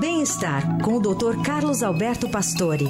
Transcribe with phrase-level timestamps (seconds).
[0.00, 1.42] Bem-estar com o Dr.
[1.42, 2.86] Carlos Alberto Pastore.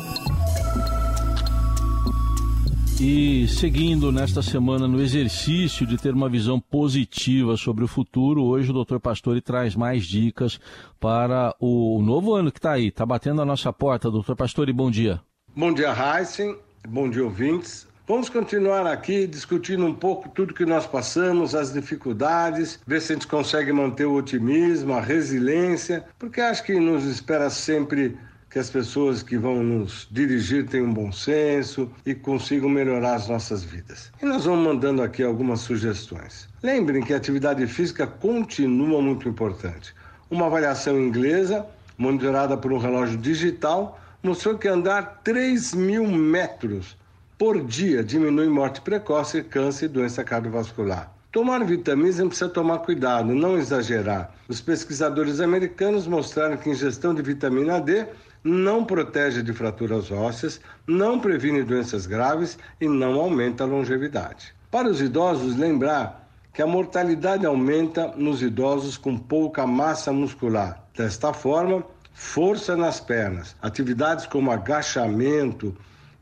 [3.00, 8.72] E seguindo nesta semana no exercício de ter uma visão positiva sobre o futuro, hoje
[8.72, 8.98] o Dr.
[8.98, 10.58] Pastore traz mais dicas
[10.98, 14.10] para o novo ano que está aí, está batendo a nossa porta.
[14.10, 14.34] Dr.
[14.34, 15.20] Pastore, bom dia.
[15.54, 16.56] Bom dia, Heisen.
[16.88, 17.86] Bom dia, ouvintes.
[18.08, 23.16] Vamos continuar aqui discutindo um pouco tudo que nós passamos, as dificuldades, ver se a
[23.16, 28.16] gente consegue manter o otimismo, a resiliência, porque acho que nos espera sempre
[28.48, 33.64] que as pessoas que vão nos dirigir tenham bom senso e consigam melhorar as nossas
[33.64, 34.12] vidas.
[34.22, 36.48] E nós vamos mandando aqui algumas sugestões.
[36.62, 39.92] Lembrem que a atividade física continua muito importante.
[40.30, 41.66] Uma avaliação inglesa,
[41.98, 46.96] monitorada por um relógio digital, mostrou que andar 3 mil metros
[47.38, 51.12] por dia diminui morte precoce, câncer e doença cardiovascular.
[51.30, 54.32] Tomar vitaminas precisa tomar cuidado, não exagerar.
[54.48, 58.06] Os pesquisadores americanos mostraram que ingestão de vitamina D
[58.42, 64.54] não protege de fraturas ósseas, não previne doenças graves e não aumenta a longevidade.
[64.70, 70.82] Para os idosos, lembrar que a mortalidade aumenta nos idosos com pouca massa muscular.
[70.96, 75.76] Desta forma, força nas pernas, atividades como agachamento,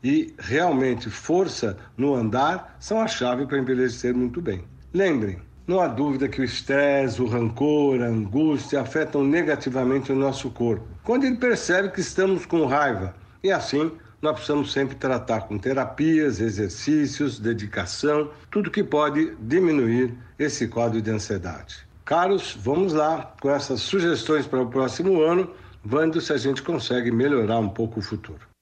[0.05, 4.63] e realmente força no andar são a chave para envelhecer muito bem.
[4.93, 10.51] Lembrem, não há dúvida que o estresse, o rancor, a angústia afetam negativamente o nosso
[10.51, 10.85] corpo.
[11.03, 16.39] Quando ele percebe que estamos com raiva, e assim nós precisamos sempre tratar com terapias,
[16.39, 21.77] exercícios, dedicação, tudo que pode diminuir esse quadro de ansiedade.
[22.05, 25.49] Caros, vamos lá com essas sugestões para o próximo ano,
[25.83, 28.54] vendo se a gente consegue melhorar um pouco o futuro.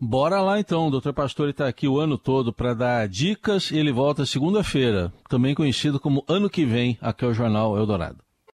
[0.00, 3.78] Bora lá então, o doutor Pastor está aqui o ano todo para dar dicas e
[3.78, 8.23] ele volta segunda-feira, também conhecido como Ano que Vem, aqui ao Jornal Eldorado.